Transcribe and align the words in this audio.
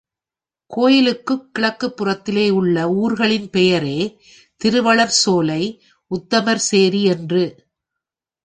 கோயிலுக்குக் 0.67 1.49
கீழ்ப்புறத்திலே 1.59 2.49
உள்ள 2.49 2.89
ஊர்களின் 2.91 3.49
பெயரே, 3.49 3.97
திரு 4.57 4.81
வளர்ச்சோலை, 4.83 5.61
உத்தமர்சேரி 6.11 7.03
என்று. 7.03 7.43